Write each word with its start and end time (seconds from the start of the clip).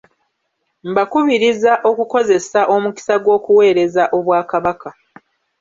Mbakubiriza 0.89 1.73
okukozesa 1.89 2.61
omukisa 2.75 3.15
gw’okuweereza 3.23 4.03
Obwakabaka. 4.17 4.89